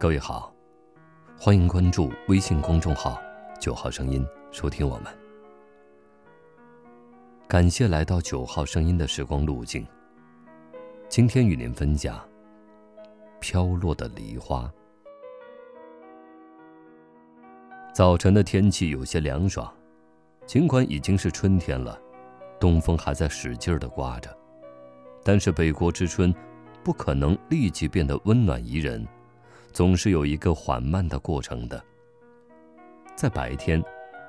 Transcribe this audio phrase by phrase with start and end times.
[0.00, 0.50] 各位好，
[1.38, 3.20] 欢迎关注微信公众号
[3.60, 5.14] “九号声音”，收听我们。
[7.46, 9.86] 感谢来到九号声音的时光路径。
[11.10, 12.18] 今天与您分享
[13.40, 14.72] 飘落的梨花。
[17.92, 19.70] 早晨的天气有些凉爽，
[20.46, 22.00] 尽管已经是春天了，
[22.58, 24.34] 东风还在使劲的刮着，
[25.22, 26.34] 但是北国之春
[26.82, 29.06] 不可能立即变得温暖宜人。
[29.72, 31.82] 总是有一个缓慢的过程的。
[33.14, 33.82] 在白天，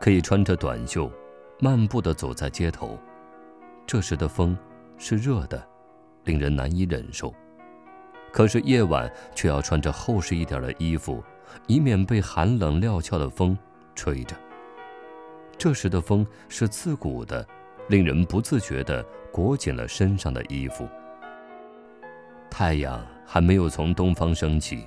[0.00, 1.10] 可以穿着短袖，
[1.58, 2.98] 漫步的走在街头，
[3.86, 4.56] 这时的风
[4.98, 5.66] 是热的，
[6.24, 7.32] 令人难以忍受。
[8.32, 11.22] 可是夜晚却要穿着厚实一点的衣服，
[11.66, 13.56] 以免被寒冷料峭的风
[13.94, 14.36] 吹着。
[15.56, 17.46] 这时的风是刺骨的，
[17.88, 20.88] 令人不自觉地裹紧了身上的衣服。
[22.50, 24.84] 太阳还没有从东方升起。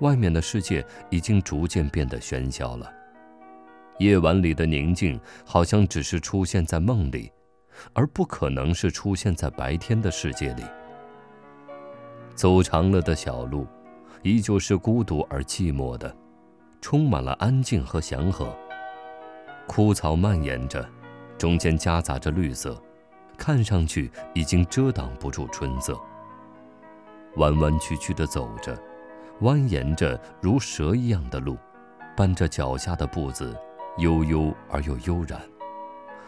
[0.00, 2.92] 外面的世界已经逐渐变得喧嚣了，
[3.98, 7.32] 夜晚里的宁静好像只是出现在梦里，
[7.92, 10.62] 而不可能是出现在白天的世界里。
[12.34, 13.66] 走长了的小路，
[14.22, 16.14] 依旧是孤独而寂寞的，
[16.80, 18.56] 充满了安静和祥和。
[19.66, 20.88] 枯草蔓延着，
[21.36, 22.80] 中间夹杂着绿色，
[23.36, 25.98] 看上去已经遮挡不住春色。
[27.36, 28.80] 弯弯曲曲地走着。
[29.40, 31.56] 蜿蜒着如蛇一样的路，
[32.16, 33.56] 伴着脚下的步子，
[33.98, 35.40] 悠悠而又悠然，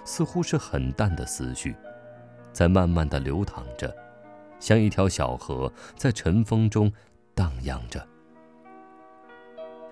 [0.04, 1.74] 似乎是很淡的思绪，
[2.52, 3.92] 在慢慢的流淌着，
[4.60, 6.92] 像一条小河在晨风中
[7.34, 8.06] 荡漾着。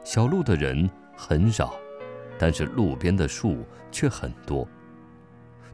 [0.05, 1.74] 小路的人很少，
[2.39, 4.66] 但是路边的树却很多。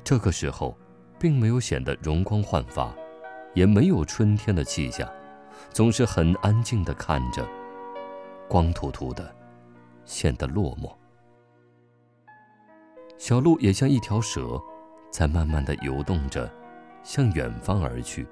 [0.03, 0.77] 这个时候，
[1.19, 2.95] 并没有显得容光焕发，
[3.53, 5.07] 也没有春天的气象。
[5.71, 7.47] 总是很安静地看着，
[8.49, 9.35] 光秃秃的，
[10.05, 10.93] 显得落寞。
[13.19, 14.61] 小鹿也像一条蛇，
[15.11, 16.51] 在慢慢地游动着，
[17.03, 18.27] 向远方而去。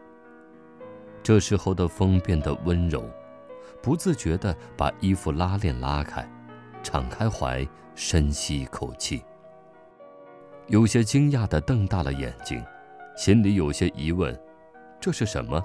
[1.23, 3.05] 这时候的风变得温柔，
[3.81, 6.29] 不自觉地把衣服拉链拉开，
[6.83, 9.25] 敞开怀，深吸一口气。
[10.67, 12.63] 有些惊讶地瞪大了眼睛，
[13.17, 14.39] 心里有些疑问：
[15.01, 15.65] 这是什么？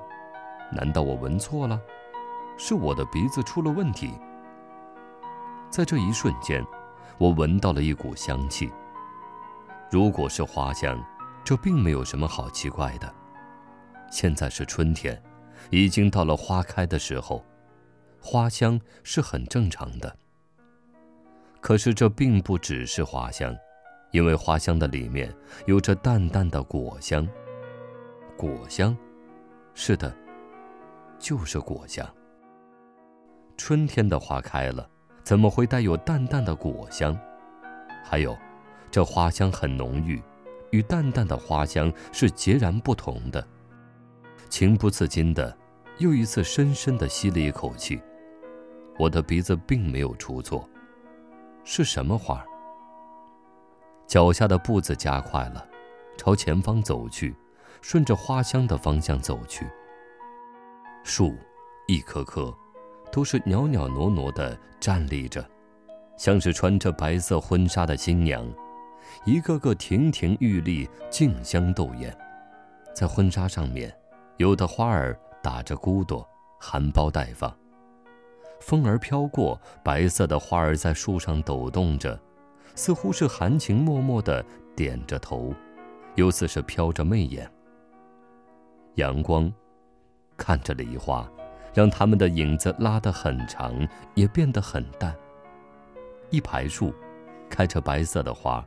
[0.72, 1.80] 难道我闻错了？
[2.58, 4.12] 是我的鼻子出了问题。
[5.70, 6.66] 在这一瞬间，
[7.18, 8.72] 我闻到了一股香气。
[9.92, 11.02] 如果是花香，
[11.44, 13.14] 这并没有什么好奇怪的。
[14.10, 15.22] 现在是春天，
[15.70, 17.46] 已经到了花开的时候，
[18.20, 20.18] 花香是很正常的。
[21.62, 23.56] 可是这并不只是花香，
[24.12, 25.34] 因为花香的里面
[25.66, 27.28] 有着淡淡的果香。
[28.36, 28.98] 果香，
[29.74, 30.14] 是的。
[31.20, 32.08] 就是果香。
[33.58, 34.90] 春天的花开了，
[35.24, 37.18] 怎么会带有淡淡的果香？
[38.04, 38.38] 还有，
[38.92, 40.22] 这花香很浓郁，
[40.72, 43.46] 与淡淡的花香是截然不同的。
[44.50, 45.58] 情不自禁的，
[45.98, 48.02] 又一次深深的吸了一口气。
[48.98, 50.68] 我的鼻子并没有出错，
[51.64, 52.46] 是什么花？
[54.08, 55.68] 脚下的步子加快了，
[56.18, 57.36] 朝前方走去，
[57.82, 59.68] 顺着花香的方向走去。
[61.08, 61.34] 树，
[61.88, 62.54] 一棵棵，
[63.14, 65.44] 都是袅袅挪挪地站立着，
[66.18, 68.46] 像是穿着白色婚纱的新娘，
[69.26, 72.14] 一个个亭亭玉立，竞相斗艳。
[72.94, 73.92] 在婚纱上面，
[74.36, 76.28] 有的花儿打着骨朵，
[76.60, 77.56] 含苞待放。
[78.60, 82.20] 风儿飘过，白色的花儿在树上抖动着，
[82.76, 84.46] 似乎是含情脉脉地
[84.76, 85.54] 点着头，
[86.16, 87.50] 又似是飘着媚眼。
[88.96, 89.50] 阳光。
[90.38, 91.28] 看着梨花，
[91.74, 93.76] 让它们的影子拉得很长，
[94.14, 95.14] 也变得很淡。
[96.30, 96.94] 一排树，
[97.50, 98.66] 开着白色的花，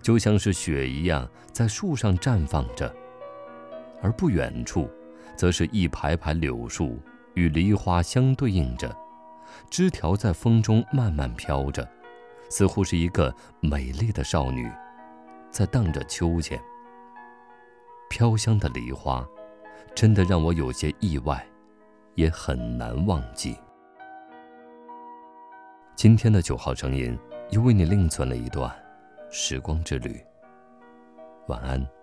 [0.00, 2.86] 就像是雪一样在树上绽放着；
[4.00, 4.88] 而不远处，
[5.36, 6.98] 则是一排排柳树，
[7.34, 8.94] 与梨花相对应着，
[9.68, 11.86] 枝条在风中慢慢飘着，
[12.48, 14.70] 似乎是一个美丽的少女，
[15.50, 16.60] 在荡着秋千。
[18.08, 19.26] 飘香的梨花。
[19.94, 21.44] 真的让我有些意外，
[22.14, 23.56] 也很难忘记。
[25.94, 27.18] 今天的九号声音
[27.50, 28.70] 又为你另存了一段
[29.30, 30.20] 时光之旅。
[31.48, 31.97] 晚安。